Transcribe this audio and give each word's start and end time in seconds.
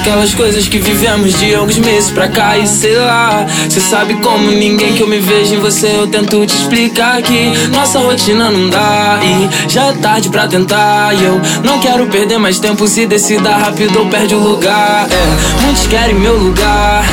Daquelas 0.00 0.32
coisas 0.32 0.66
que 0.66 0.78
vivemos 0.78 1.38
de 1.38 1.54
alguns 1.54 1.76
meses 1.76 2.10
pra 2.10 2.26
cá 2.26 2.56
e 2.56 2.66
sei 2.66 2.96
lá. 2.96 3.46
Cê 3.68 3.80
sabe 3.80 4.14
como 4.14 4.50
ninguém 4.50 4.94
que 4.94 5.02
eu 5.02 5.06
me 5.06 5.18
vejo 5.18 5.54
em 5.54 5.58
você, 5.58 5.88
eu 5.88 6.06
tento 6.06 6.44
te 6.46 6.56
explicar 6.56 7.20
que 7.20 7.52
nossa 7.68 7.98
rotina 7.98 8.50
não 8.50 8.70
dá 8.70 9.20
e 9.22 9.70
já 9.70 9.86
é 9.86 9.92
tarde 9.92 10.30
pra 10.30 10.48
tentar. 10.48 11.14
E 11.14 11.22
eu 11.22 11.38
não 11.62 11.78
quero 11.80 12.06
perder 12.06 12.38
mais 12.38 12.58
tempo 12.58 12.88
se 12.88 13.06
decida 13.06 13.54
rápido 13.54 13.98
ou 13.98 14.06
perde 14.06 14.34
o 14.34 14.38
lugar. 14.38 15.06
É, 15.10 15.62
muitos 15.62 15.86
querem 15.86 16.14
meu 16.14 16.36
lugar, 16.36 17.04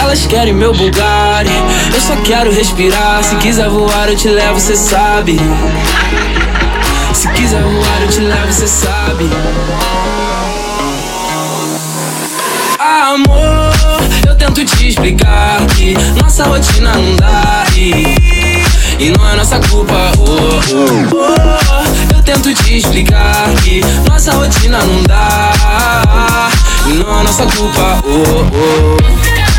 elas 0.00 0.26
querem 0.26 0.54
meu 0.54 0.72
Bugatti. 0.72 1.50
Eu 1.92 2.00
só 2.00 2.16
quero 2.22 2.50
respirar, 2.50 3.22
se 3.22 3.36
quiser 3.36 3.68
voar 3.68 4.08
eu 4.08 4.16
te 4.16 4.28
levo, 4.28 4.58
cê 4.58 4.76
sabe. 4.76 5.38
Se 7.12 7.28
quiser 7.32 7.62
voar 7.62 8.02
eu 8.02 8.08
te 8.08 8.20
levo, 8.20 8.52
cê 8.52 8.66
sabe. 8.66 9.28
Amor, 13.10 13.72
eu 14.24 14.36
tento 14.36 14.64
te 14.64 14.86
explicar 14.86 15.66
que 15.74 15.94
nossa 16.22 16.44
rotina 16.44 16.92
não 16.94 17.16
dá 17.16 17.64
e, 17.74 18.04
e 19.00 19.10
não 19.10 19.28
é 19.28 19.34
nossa 19.34 19.58
culpa. 19.58 20.12
Oh, 20.16 20.60
oh, 20.72 21.16
oh. 21.16 22.14
Eu 22.14 22.22
tento 22.22 22.54
te 22.54 22.76
explicar 22.76 23.52
que 23.64 23.80
nossa 24.08 24.30
rotina 24.30 24.78
não 24.78 25.02
dá 25.02 26.50
e 26.86 26.92
não 26.92 27.18
é 27.18 27.22
nossa 27.24 27.46
culpa. 27.46 28.00
Oh, 28.04 28.46
oh. 28.54 29.49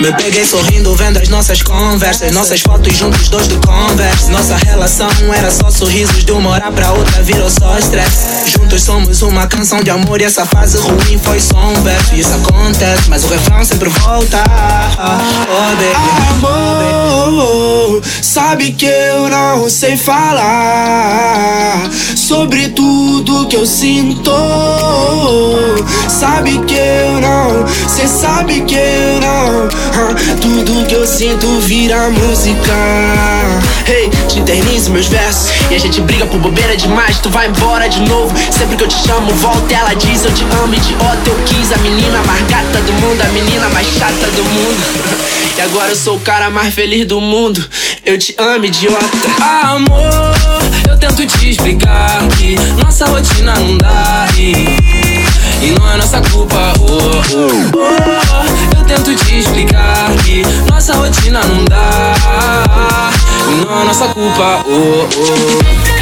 Me 0.00 0.12
peguei 0.12 0.44
sorrindo 0.44 0.94
vendo 0.94 1.18
as 1.18 1.28
nossas 1.28 1.62
conversas 1.62 2.30
Nossas 2.32 2.60
fotos 2.60 2.94
juntos, 2.94 3.28
dois 3.28 3.48
do 3.48 3.58
Converse. 3.66 4.30
Nossa 4.30 4.56
relação 4.56 5.08
era 5.34 5.50
só 5.50 5.70
sorrisos 5.70 6.24
De 6.24 6.32
uma 6.32 6.50
hora 6.50 6.70
pra 6.70 6.92
outra 6.92 7.22
virou 7.22 7.48
só 7.50 7.78
stress 7.78 8.26
Juntos 8.46 8.82
somos 8.82 9.22
uma 9.22 9.46
canção 9.46 9.82
de 9.82 9.90
amor 9.90 10.20
E 10.20 10.24
essa 10.24 10.44
fase 10.44 10.78
ruim 10.78 11.18
foi 11.18 11.40
só 11.40 11.58
um 11.58 11.82
verso. 11.82 12.14
Isso 12.14 12.32
acontece, 12.34 13.08
mas 13.08 13.24
o 13.24 13.28
refrão 13.28 13.64
sempre 13.64 13.88
volta. 13.88 14.42
Oh 15.48 15.76
baby. 15.76 16.16
Amor, 16.36 18.02
sabe 18.22 18.72
que 18.72 18.86
eu 18.86 19.28
não 19.28 19.68
sei 19.70 19.96
falar 19.96 21.88
Sobre 22.26 22.70
tudo 22.70 23.46
que 23.46 23.54
eu 23.54 23.64
sinto. 23.64 24.32
Sabe 26.08 26.58
que 26.66 26.74
eu 26.74 27.20
não, 27.20 27.64
cê 27.88 28.08
sabe 28.08 28.62
que 28.62 28.74
eu 28.74 29.20
não. 29.20 29.68
Tudo 30.40 30.84
que 30.88 30.94
eu 30.96 31.06
sinto 31.06 31.46
vira 31.60 32.10
música. 32.10 32.72
Hey, 33.86 34.10
te 34.26 34.40
eternizo 34.40 34.90
meus 34.90 35.06
versos. 35.06 35.50
E 35.70 35.76
a 35.76 35.78
gente 35.78 36.00
briga 36.00 36.26
por 36.26 36.40
bobeira 36.40 36.76
demais. 36.76 37.20
Tu 37.20 37.30
vai 37.30 37.46
embora 37.46 37.86
de 37.88 38.00
novo. 38.00 38.34
Sempre 38.50 38.76
que 38.76 38.82
eu 38.82 38.88
te 38.88 39.06
chamo, 39.06 39.30
volta. 39.34 39.72
Ela 39.72 39.94
diz 39.94 40.24
eu 40.24 40.32
te 40.32 40.42
amo, 40.64 40.74
idiota 40.74 41.30
Eu 41.30 41.36
quis 41.44 41.70
a 41.72 41.76
menina 41.78 42.20
mais 42.26 42.42
gata 42.48 42.80
do 42.80 42.92
mundo 42.94 43.22
A 43.22 43.28
menina 43.28 43.68
mais 43.68 43.86
chata 43.86 44.26
do 44.32 44.42
mundo. 44.42 45.36
E 45.56 45.60
agora 45.60 45.90
eu 45.90 45.96
sou 45.96 46.16
o 46.16 46.20
cara 46.20 46.50
mais 46.50 46.74
feliz 46.74 47.06
do 47.06 47.20
mundo. 47.20 47.64
Eu 48.04 48.18
te 48.18 48.34
amo, 48.36 48.64
idiota. 48.64 49.06
Amor, 49.40 50.34
eu 50.88 50.96
tento 50.98 51.26
te 51.26 51.50
explicar 51.50 52.26
que 52.36 52.56
nossa 52.82 53.06
rotina 53.06 53.54
não 53.54 53.78
dá 53.78 54.26
e, 54.36 54.52
e 55.62 55.74
não 55.78 55.90
é 55.90 55.96
nossa 55.96 56.20
culpa. 56.20 56.72
Oh, 56.80 57.22
oh, 57.34 57.52
oh. 57.76 58.78
Eu 58.78 58.84
tento 58.84 59.14
te 59.14 59.38
explicar 59.38 60.10
que 60.24 60.42
nossa 60.70 60.94
rotina 60.94 61.40
não 61.44 61.64
dá 61.64 62.14
e 63.50 63.64
não 63.64 63.82
é 63.82 63.84
nossa 63.84 64.08
culpa. 64.08 64.64
Oh, 64.66 65.08
oh. 65.16 65.96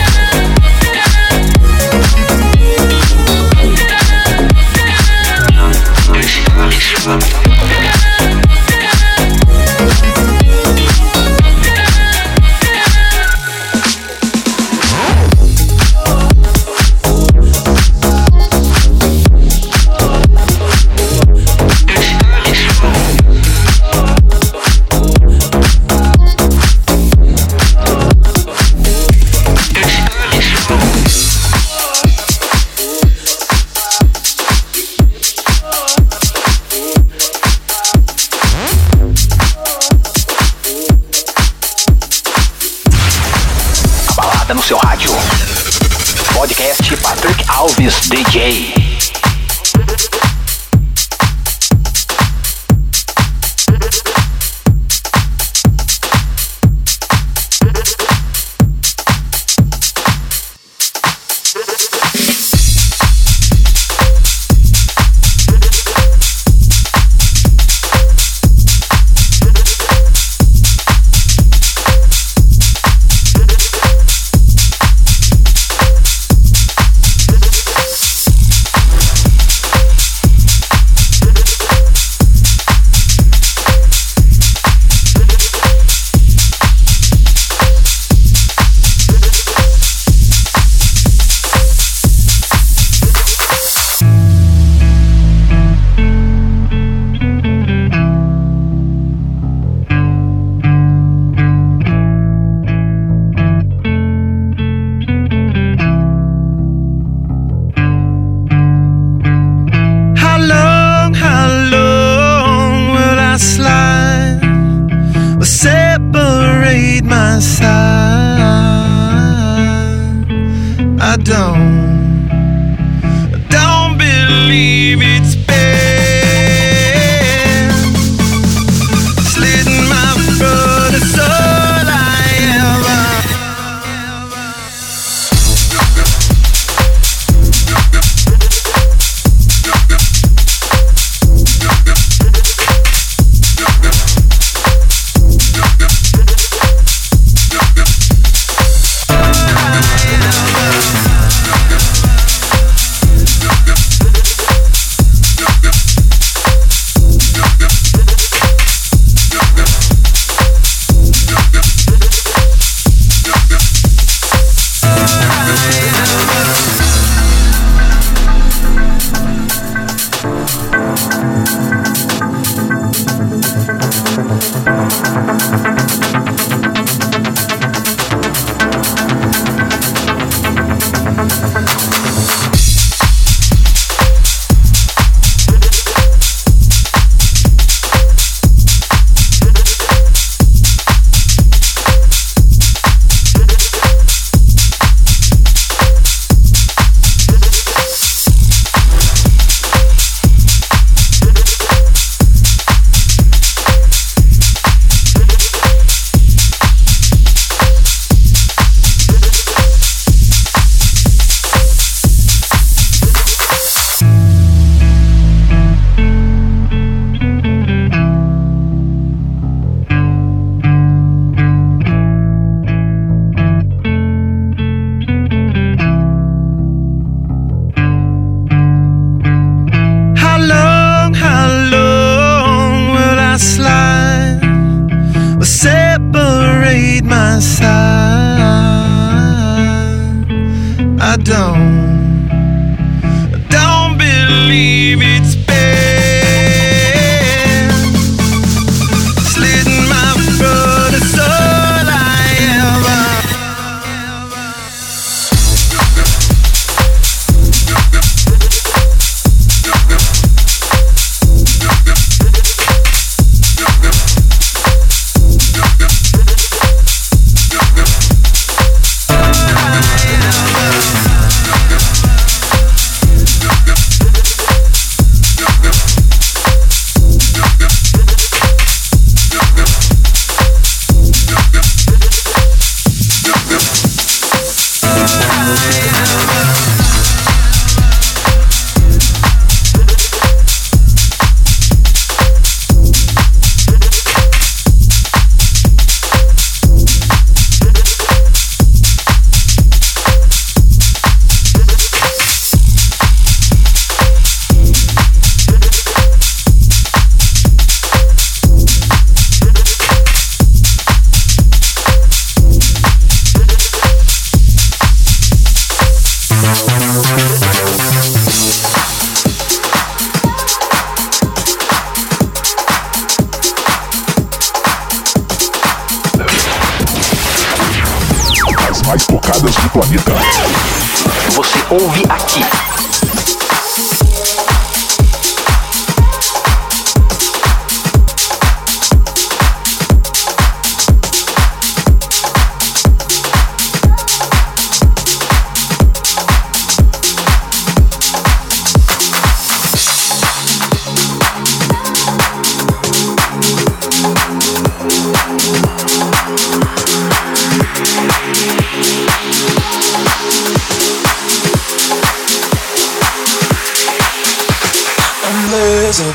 blizzard 365.54 366.14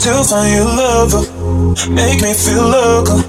to 0.00 0.12
find 0.24 0.50
your 0.54 0.70
lover. 0.82 1.22
Make 1.90 2.20
me 2.22 2.32
feel 2.34 2.66
local. 2.66 3.20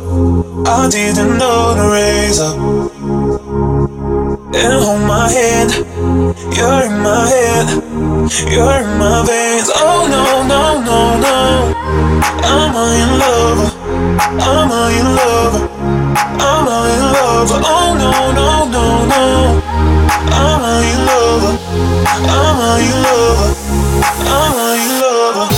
I 0.67 0.89
didn't 0.89 1.37
know 1.37 1.73
the 1.79 1.85
raise 1.95 2.39
and 4.61 4.73
hold 4.83 5.03
my 5.15 5.27
hand. 5.37 5.71
You're 6.57 6.81
in 6.89 6.95
my 7.09 7.21
head. 7.33 7.67
You're 8.53 8.79
in 8.83 8.91
my 9.03 9.17
veins. 9.29 9.69
Oh 9.75 10.01
no 10.15 10.23
no 10.53 10.61
no 10.89 10.99
no. 11.25 11.37
I'm 12.53 12.73
a 12.81 12.85
in 13.01 13.11
love. 13.23 13.59
I'm 14.49 14.69
a 14.79 14.83
in 14.99 15.09
love. 15.19 15.53
I'm 16.49 16.67
a 16.75 16.77
in 16.95 17.05
love. 17.17 17.49
Oh 17.73 17.89
no 18.03 18.11
no 18.39 18.49
no 18.75 18.85
no. 19.13 19.23
I'm 20.43 20.63
a 20.71 20.75
in 20.93 20.99
love. 21.09 21.43
I'm 22.37 22.59
a 22.67 22.71
in 22.87 23.03
love. 23.03 23.68
I'm 24.01 24.79
in 24.79 25.01
love. 25.01 25.49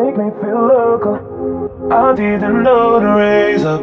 Make 0.00 0.16
me 0.16 0.30
feel 0.40 0.62
local. 0.66 1.16
I 1.92 2.14
didn't 2.14 2.62
know 2.62 3.00
to 3.00 3.06
raise 3.20 3.64
up. 3.64 3.80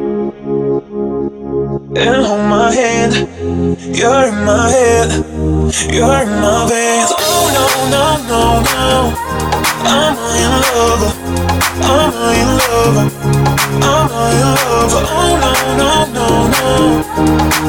And 1.95 2.25
hold 2.25 2.45
my 2.49 2.73
hand. 2.73 3.13
You're 3.95 4.23
in 4.25 4.43
my 4.43 4.67
head. 4.67 5.09
You're 5.93 6.21
in 6.23 6.31
my 6.41 6.65
veins. 6.69 7.11
Oh 7.19 7.45
no, 7.57 7.67
no, 7.93 8.05
no, 8.31 8.41
no. 8.65 9.13
I'm 9.93 10.17
in 10.41 10.51
love. 10.65 11.03
I'm 11.93 12.13
in 12.39 12.49
love. 12.65 12.97
I'm 13.85 14.09
in 14.33 14.47
love. 14.57 14.93
Oh 15.13 15.33
no, 15.43 15.53
no, 15.77 15.91
no, 16.17 16.27
no. 16.55 16.67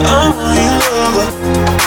I'm. 0.08 0.32
I'm 0.32 0.56
in 0.56 0.72
love. 0.80 1.67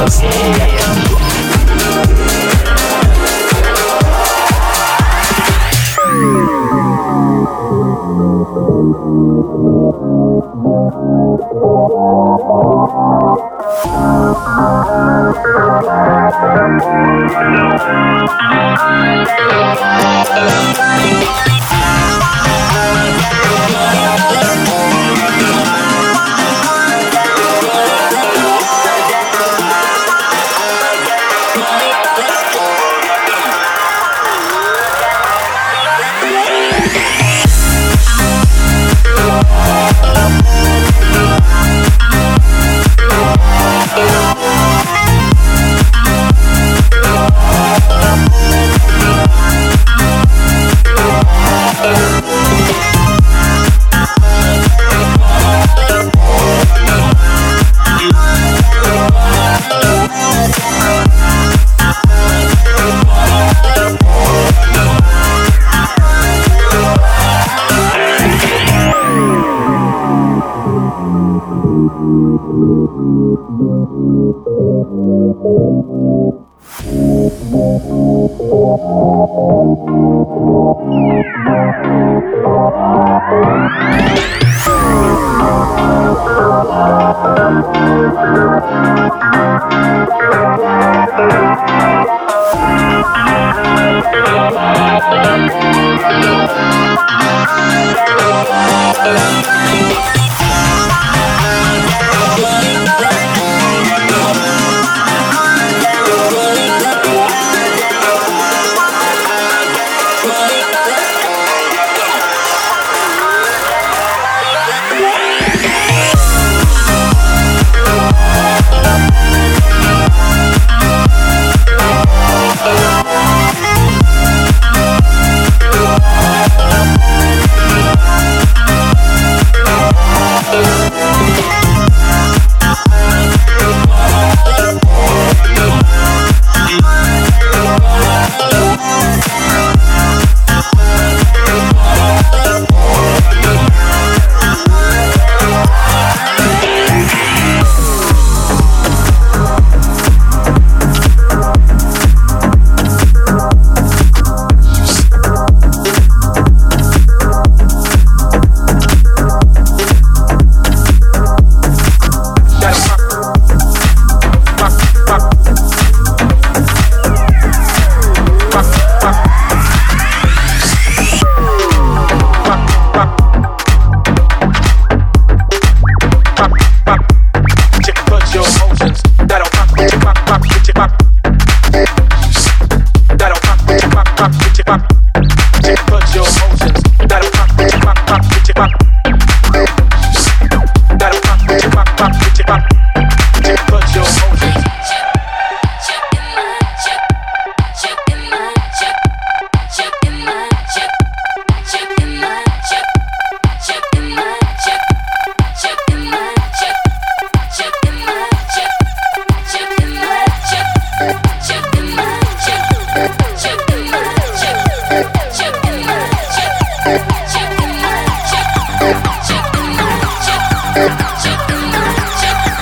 das 0.00 0.22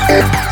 Thank 0.08 0.47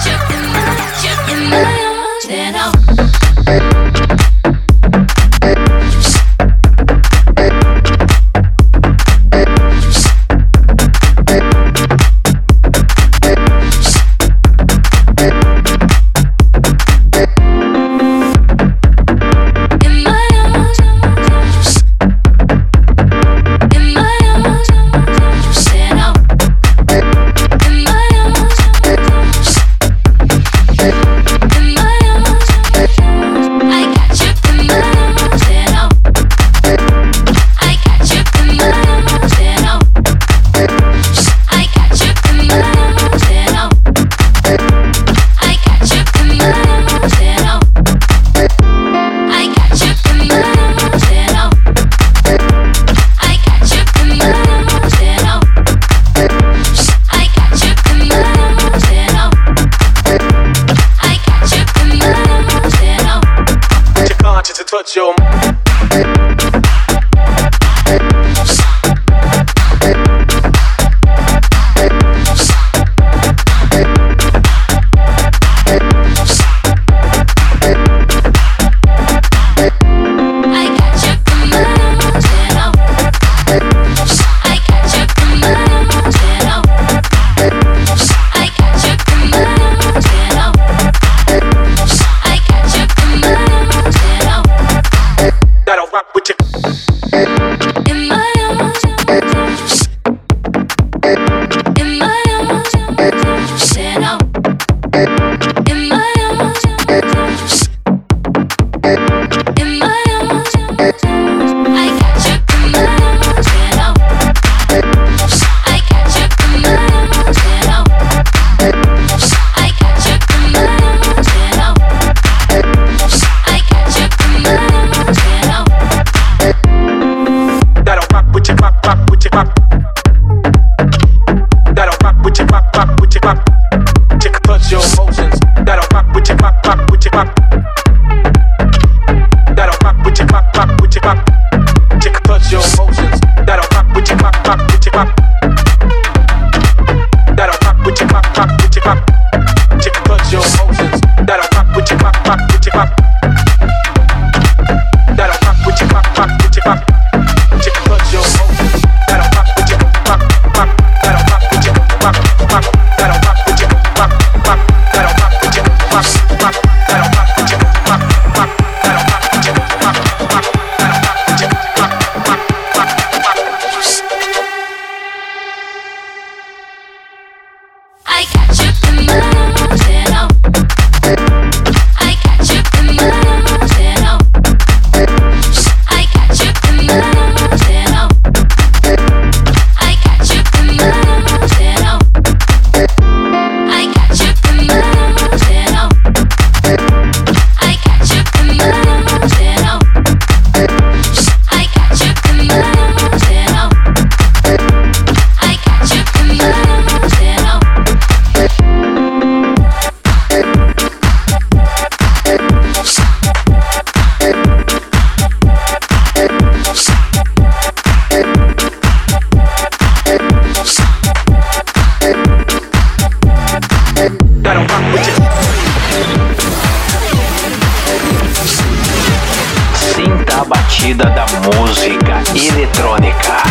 na 230.37 230.44
batida 230.44 231.05
da 231.07 231.25
música 231.40 232.22
eletrônica. 232.35 233.42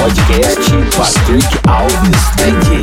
Podcast 0.00 0.72
Patrick 0.96 1.58
Alves 1.68 2.22
Tandy. 2.38 2.82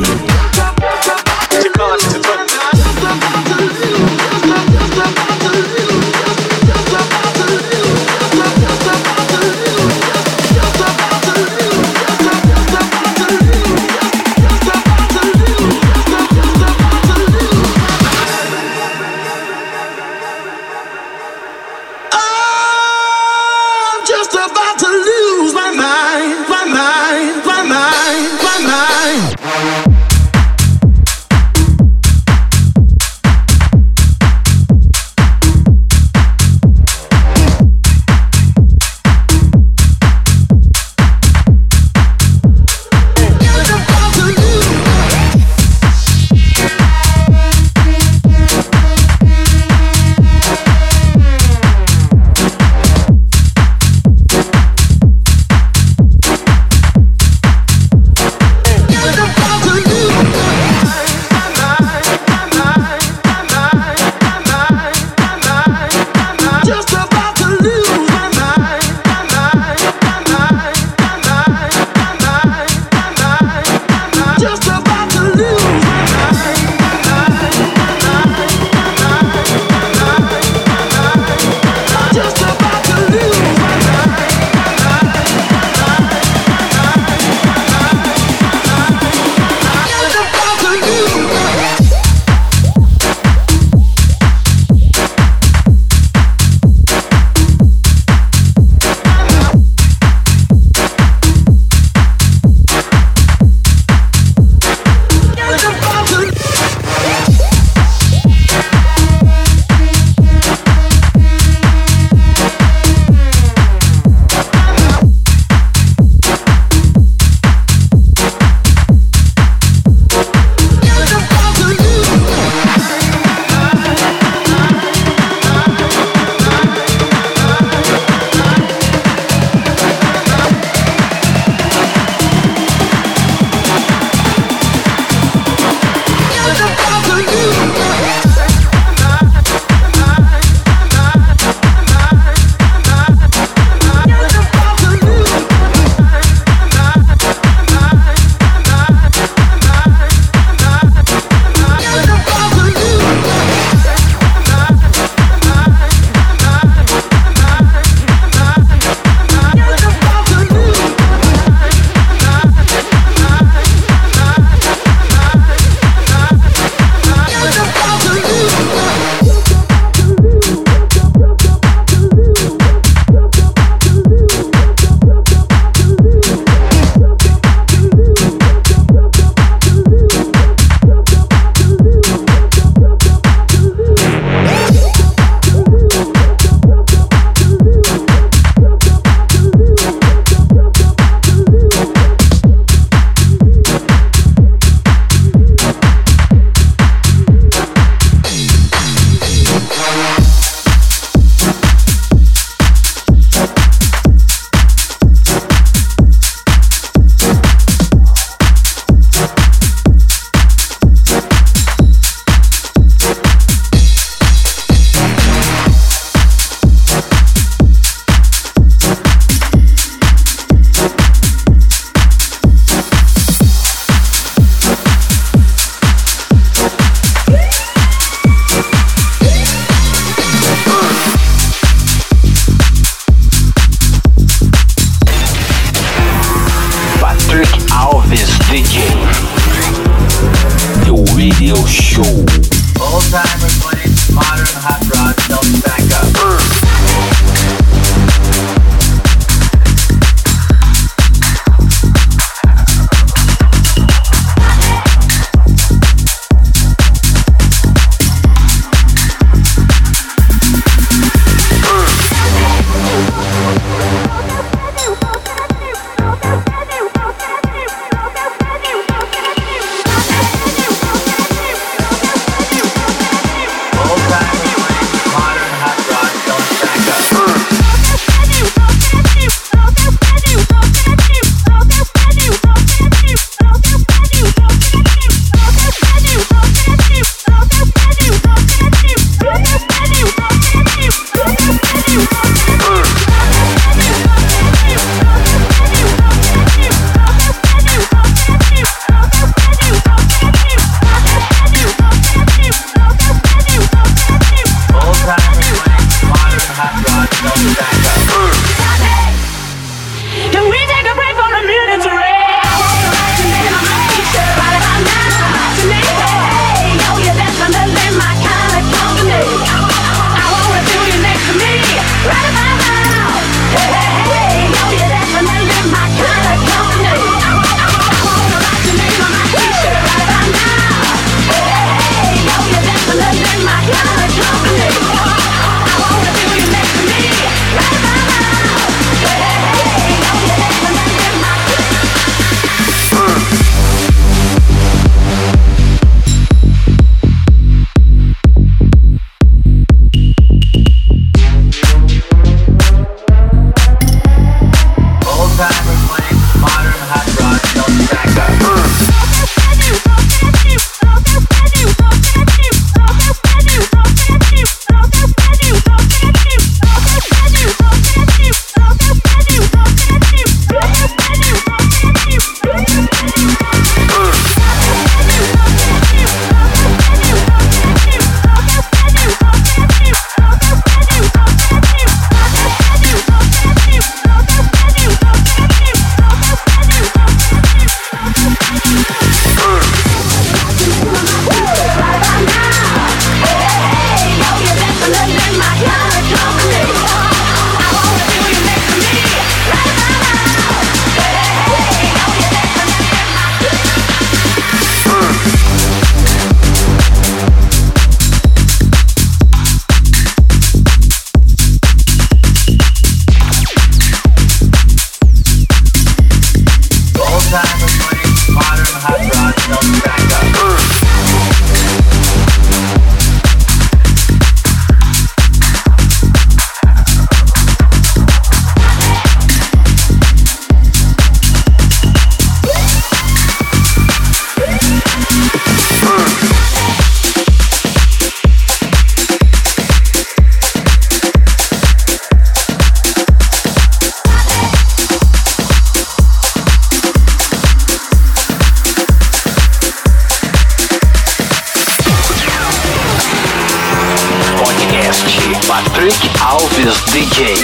Patrick 455.50 455.94
Alves 456.20 456.78
DJ. 456.92 457.34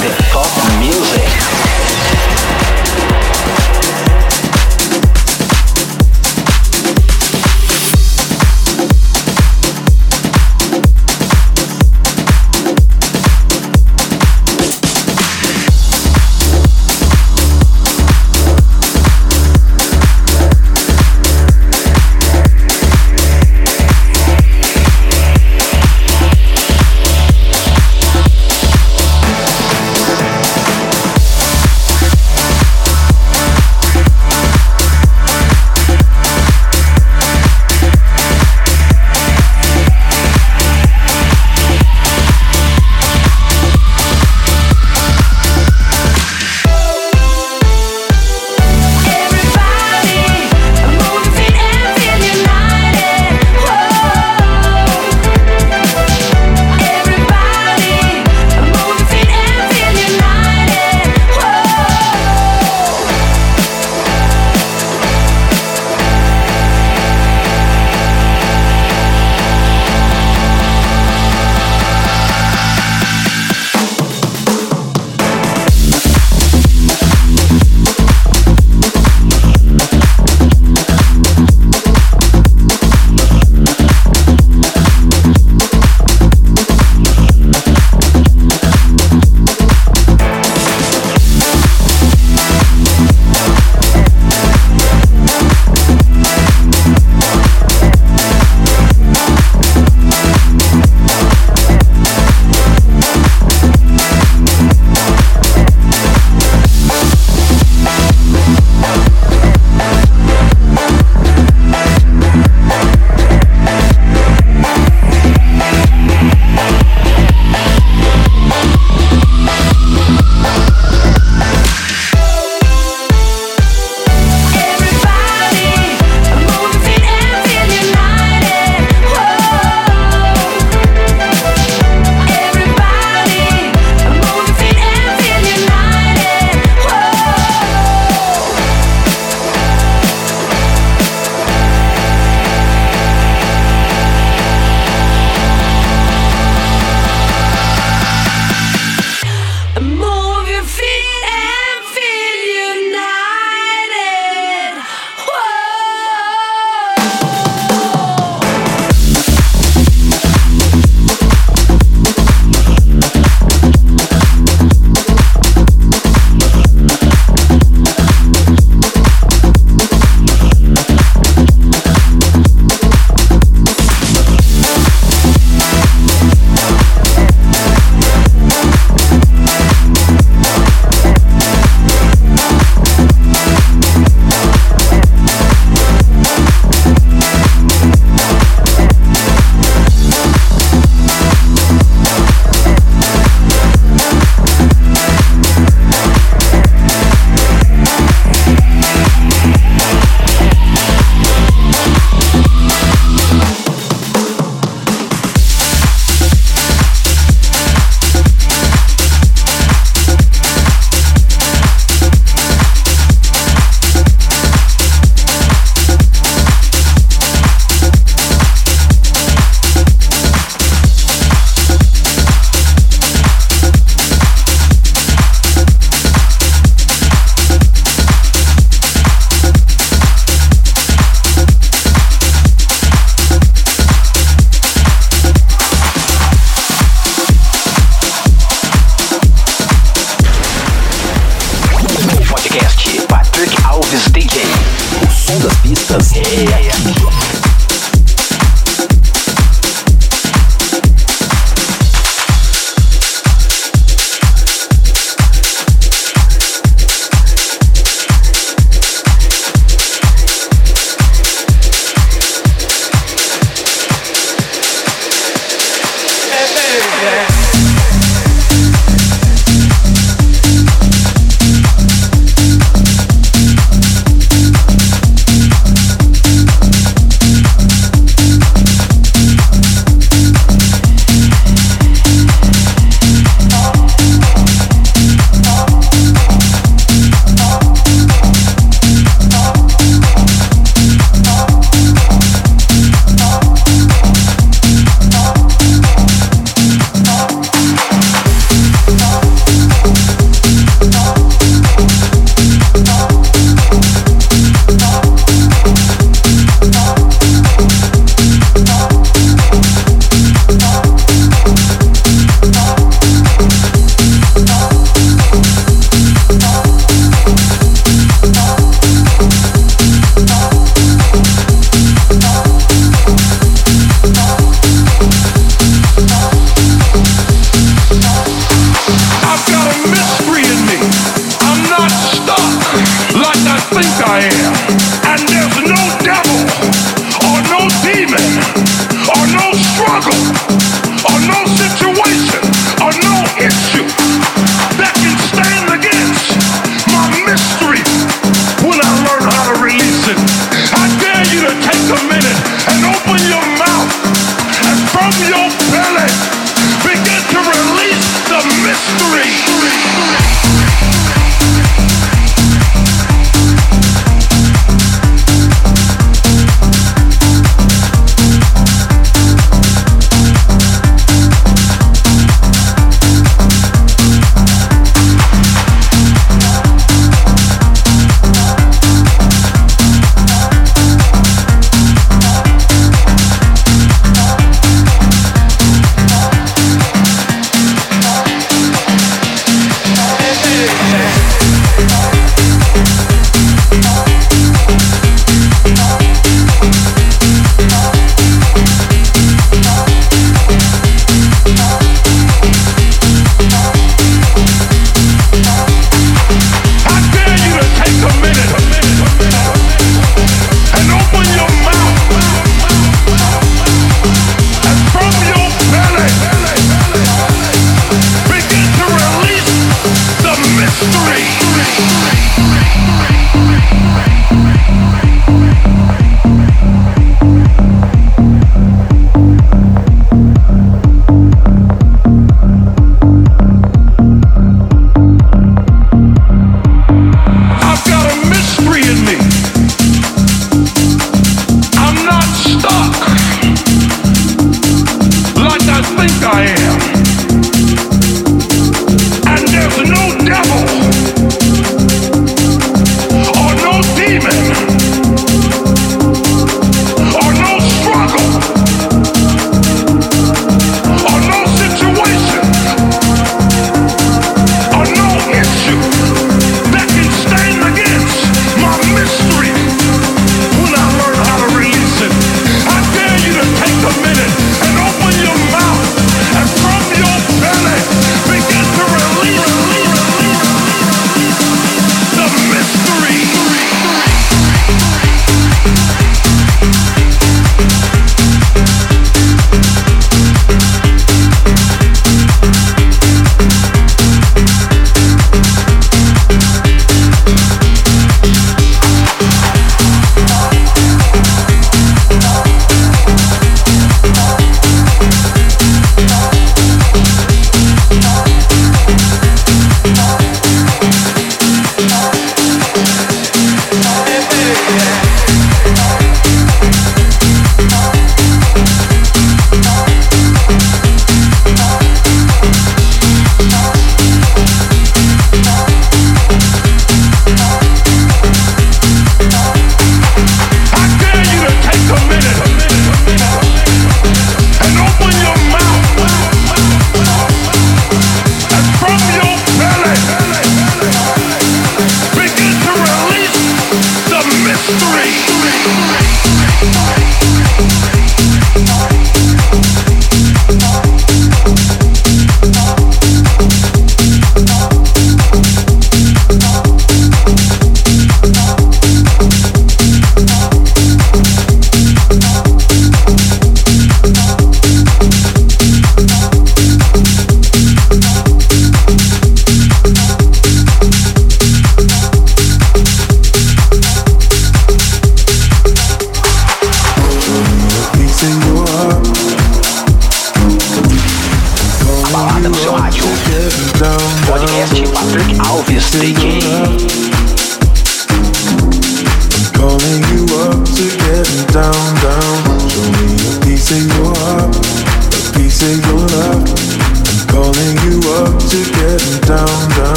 The 0.00 0.10
Top 0.30 0.78
Music. 0.78 1.55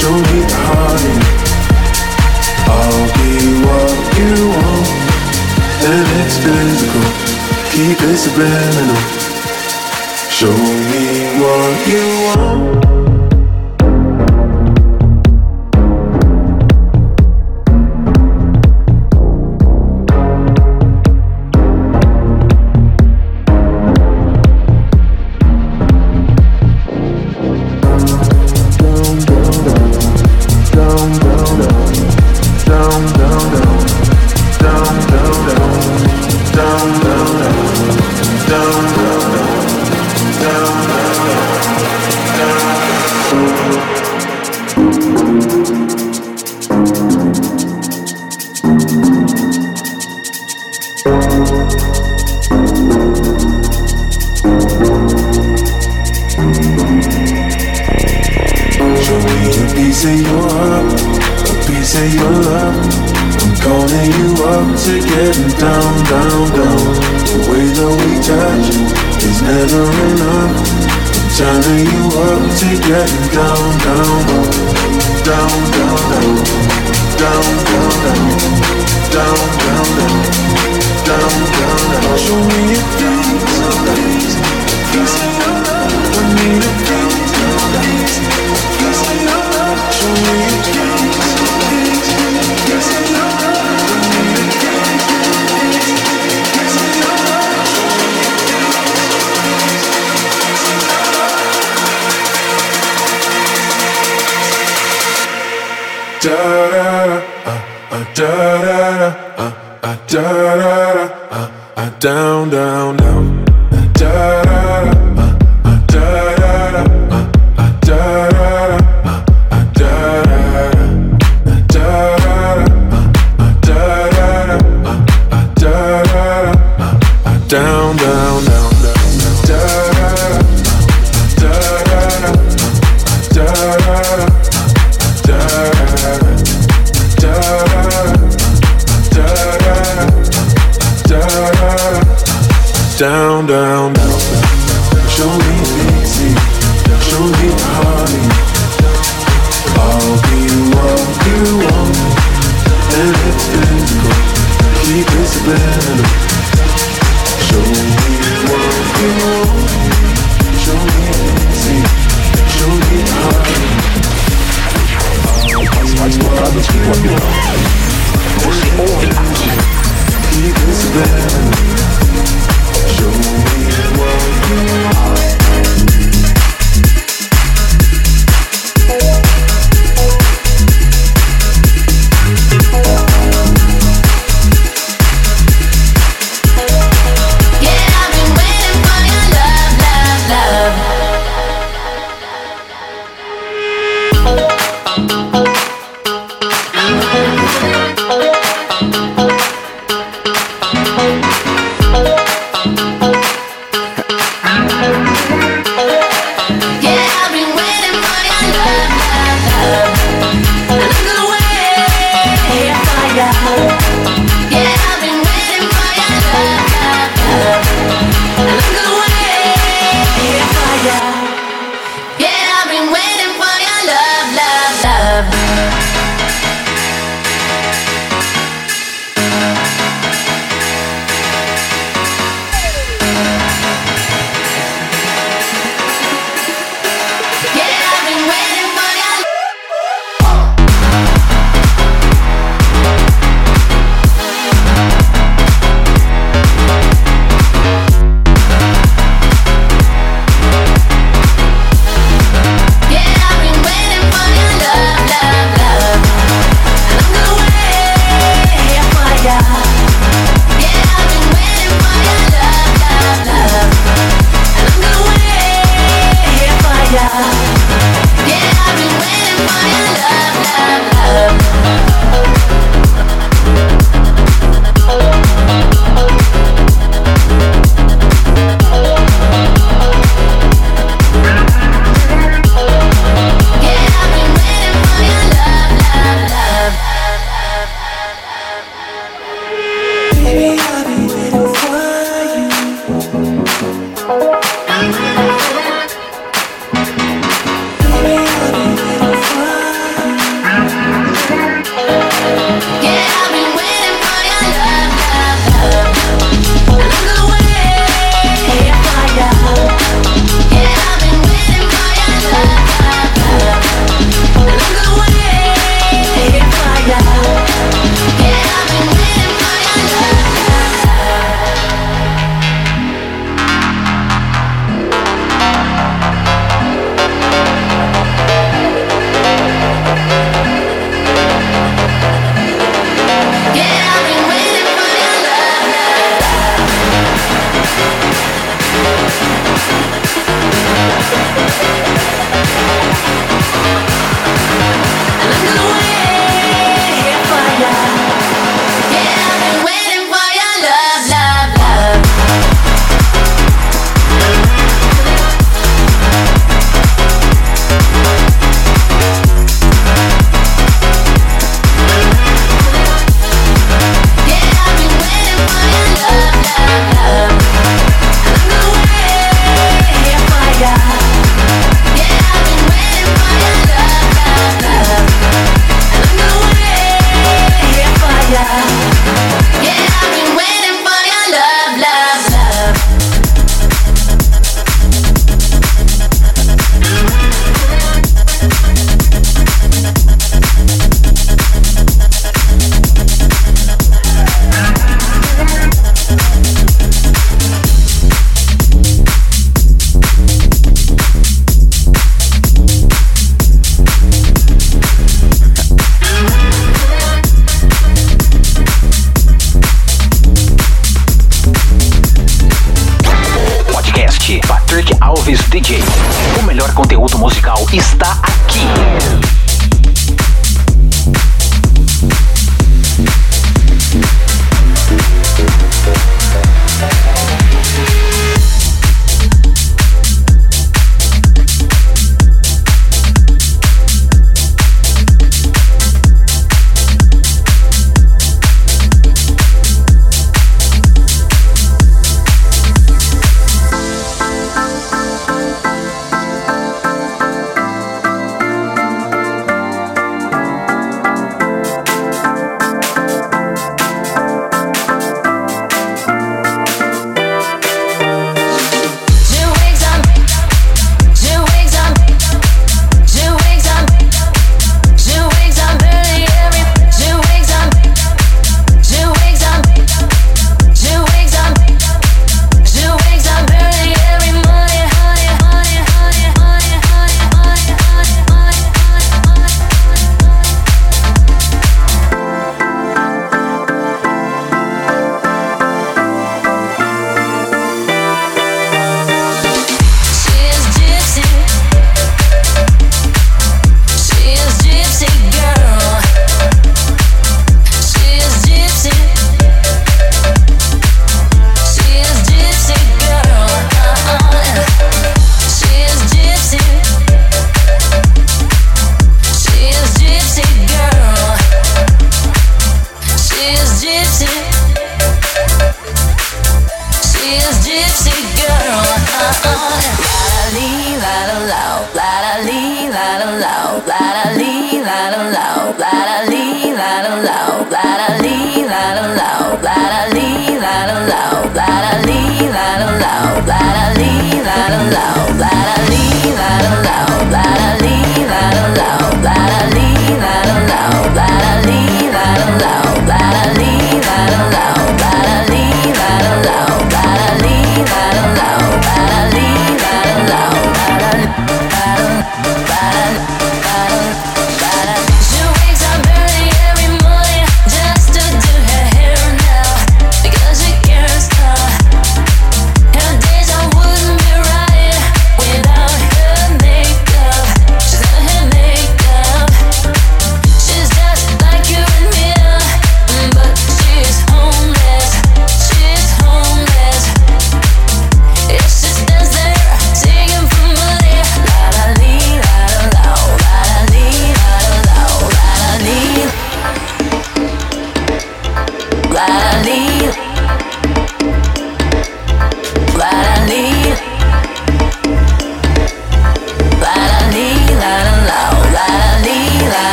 Show 0.00 0.16
me 0.16 0.40
I'll 2.66 3.04
be 3.18 3.32
what 3.66 3.98
you 4.16 4.48
want. 4.48 4.88
It's 5.82 6.38
physical. 6.38 7.04
Keep 7.70 8.00
it 8.08 8.16
subliminal. 8.16 8.96
Show 10.30 10.56
me 10.56 11.04
what 11.38 11.86
you 11.86 12.04
want. 12.24 12.89